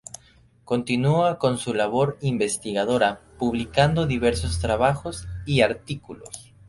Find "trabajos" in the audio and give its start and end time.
4.57-5.27